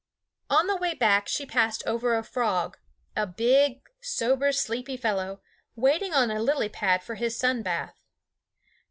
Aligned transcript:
On 0.49 0.65
the 0.65 0.75
way 0.75 0.95
back 0.95 1.27
she 1.27 1.45
passed 1.45 1.83
over 1.85 2.17
a 2.17 2.23
frog, 2.23 2.79
a 3.15 3.27
big, 3.27 3.83
sober, 4.01 4.51
sleepy 4.51 4.97
fellow, 4.97 5.43
waiting 5.75 6.11
on 6.11 6.31
a 6.31 6.41
lily 6.41 6.69
pad 6.69 7.03
for 7.03 7.13
his 7.13 7.37
sun 7.37 7.61
bath. 7.61 8.03